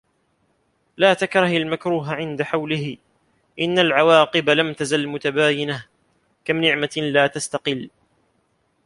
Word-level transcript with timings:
لَا 0.97 1.13
تَكْرَهْ 1.13 1.57
الْمَكْرُوهَ 1.57 2.13
عِنْدَ 2.13 2.41
حَوْلِهِ 2.41 2.97
إنَّ 3.59 3.79
الْعَوَاقِبَ 3.79 4.49
لَمْ 4.49 4.73
تَزَلْ 4.73 5.07
مُتَبَايِنَهْ 5.07 5.85
كَمْ 6.45 6.61
نِعْمَةٍ 6.61 6.97
لَا 6.97 7.27
تَسْتَقِلُّ 7.27 7.89